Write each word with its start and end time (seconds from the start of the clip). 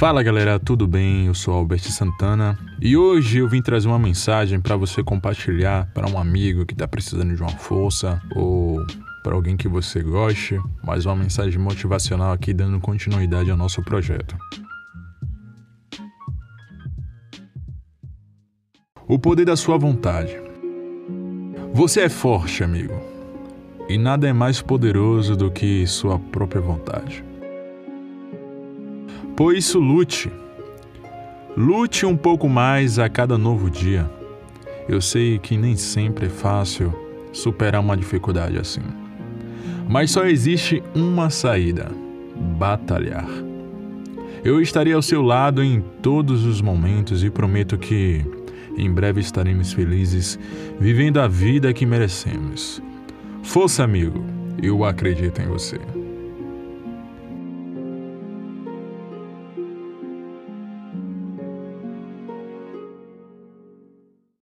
Fala 0.00 0.22
galera, 0.22 0.58
tudo 0.58 0.86
bem? 0.86 1.26
Eu 1.26 1.34
sou 1.34 1.52
Albert 1.52 1.82
Santana 1.82 2.58
e 2.80 2.96
hoje 2.96 3.36
eu 3.36 3.46
vim 3.46 3.60
trazer 3.60 3.86
uma 3.86 3.98
mensagem 3.98 4.58
para 4.58 4.74
você 4.74 5.04
compartilhar 5.04 5.90
para 5.92 6.08
um 6.08 6.16
amigo 6.16 6.64
que 6.64 6.72
está 6.72 6.88
precisando 6.88 7.36
de 7.36 7.42
uma 7.42 7.50
força 7.50 8.18
ou 8.34 8.82
para 9.22 9.34
alguém 9.34 9.58
que 9.58 9.68
você 9.68 10.02
goste, 10.02 10.58
mais 10.82 11.04
uma 11.04 11.14
mensagem 11.14 11.58
motivacional 11.58 12.32
aqui 12.32 12.54
dando 12.54 12.80
continuidade 12.80 13.50
ao 13.50 13.58
nosso 13.58 13.82
projeto. 13.82 14.34
O 19.06 19.18
poder 19.18 19.44
da 19.44 19.54
sua 19.54 19.76
vontade. 19.76 20.34
Você 21.74 22.00
é 22.00 22.08
forte, 22.08 22.64
amigo, 22.64 22.98
e 23.86 23.98
nada 23.98 24.26
é 24.26 24.32
mais 24.32 24.62
poderoso 24.62 25.36
do 25.36 25.50
que 25.50 25.86
sua 25.86 26.18
própria 26.18 26.62
vontade. 26.62 27.29
Por 29.40 29.56
isso, 29.56 29.78
lute. 29.78 30.30
Lute 31.56 32.04
um 32.04 32.14
pouco 32.14 32.46
mais 32.46 32.98
a 32.98 33.08
cada 33.08 33.38
novo 33.38 33.70
dia. 33.70 34.06
Eu 34.86 35.00
sei 35.00 35.38
que 35.38 35.56
nem 35.56 35.76
sempre 35.76 36.26
é 36.26 36.28
fácil 36.28 36.92
superar 37.32 37.80
uma 37.80 37.96
dificuldade 37.96 38.58
assim. 38.58 38.82
Mas 39.88 40.10
só 40.10 40.26
existe 40.26 40.82
uma 40.94 41.30
saída: 41.30 41.90
batalhar. 42.58 43.26
Eu 44.44 44.60
estarei 44.60 44.92
ao 44.92 45.00
seu 45.00 45.22
lado 45.22 45.64
em 45.64 45.80
todos 46.02 46.44
os 46.44 46.60
momentos 46.60 47.24
e 47.24 47.30
prometo 47.30 47.78
que 47.78 48.22
em 48.76 48.92
breve 48.92 49.22
estaremos 49.22 49.72
felizes 49.72 50.38
vivendo 50.78 51.18
a 51.18 51.26
vida 51.26 51.72
que 51.72 51.86
merecemos. 51.86 52.82
Força, 53.42 53.84
amigo, 53.84 54.22
eu 54.62 54.84
acredito 54.84 55.40
em 55.40 55.46
você. 55.46 55.80